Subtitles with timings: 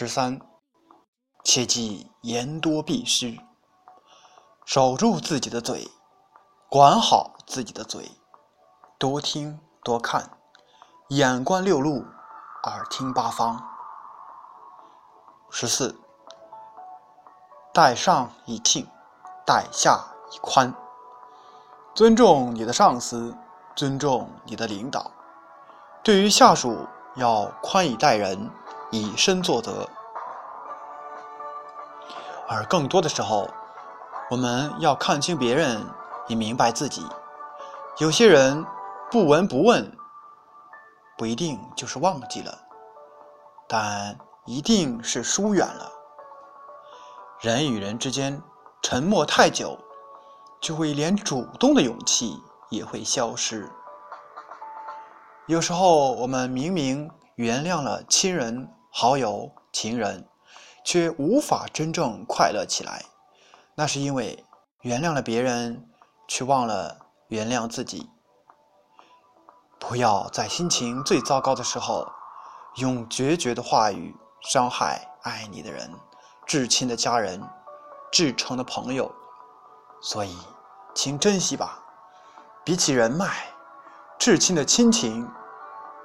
[0.00, 0.40] 十三，
[1.42, 3.36] 切记言多必失，
[4.64, 5.90] 守住自己的嘴，
[6.70, 8.08] 管好自己的嘴，
[8.96, 10.30] 多听多看，
[11.08, 12.04] 眼观六路，
[12.62, 13.60] 耳听八方。
[15.50, 15.98] 十四，
[17.74, 18.86] 待上以敬，
[19.44, 19.98] 待下
[20.30, 20.72] 以宽，
[21.92, 23.36] 尊重你的上司，
[23.74, 25.10] 尊重你的领导，
[26.04, 26.86] 对于下属
[27.16, 28.48] 要宽以待人。
[28.90, 29.86] 以身作则，
[32.48, 33.48] 而更多的时候，
[34.30, 35.84] 我们要看清别人，
[36.26, 37.06] 以明白自己。
[37.98, 38.64] 有些人
[39.10, 39.94] 不闻不问，
[41.18, 42.58] 不一定就是忘记了，
[43.68, 45.92] 但一定是疏远了。
[47.40, 48.42] 人与人之间
[48.80, 49.78] 沉默太久，
[50.62, 53.70] 就会连主动的勇气也会消失。
[55.46, 58.74] 有时候，我们明明原谅了亲人。
[58.90, 60.28] 好友、情人，
[60.84, 63.04] 却无法真正快乐起来，
[63.74, 64.44] 那是因为
[64.82, 65.88] 原谅了别人，
[66.26, 66.96] 却忘了
[67.28, 68.10] 原谅自己。
[69.78, 72.10] 不要在心情最糟糕的时候，
[72.76, 75.90] 用决绝的话语伤害爱你的人、
[76.46, 77.40] 至亲的家人、
[78.10, 79.14] 至诚的朋友。
[80.00, 80.36] 所以，
[80.94, 81.84] 请珍惜吧。
[82.64, 83.46] 比起人脉，
[84.18, 85.28] 至亲的亲情、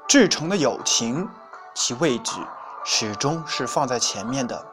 [0.07, 1.27] 至诚的友情，
[1.73, 2.39] 其位置。
[2.83, 4.72] 始终是放在前面的。